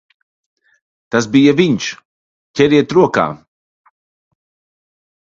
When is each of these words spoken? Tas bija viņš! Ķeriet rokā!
Tas 1.15 1.27
bija 1.35 1.53
viņš! 1.61 1.91
Ķeriet 2.61 2.99
rokā! 3.01 3.29